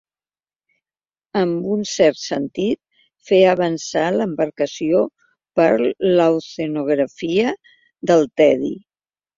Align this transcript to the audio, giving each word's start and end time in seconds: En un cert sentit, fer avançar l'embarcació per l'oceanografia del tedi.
En 1.41 1.51
un 1.75 1.83
cert 1.89 2.17
sentit, 2.21 2.81
fer 3.31 3.43
avançar 3.51 4.09
l'embarcació 4.17 5.05
per 5.61 5.71
l'oceanografia 6.17 7.55
del 8.13 8.29
tedi. 8.45 8.77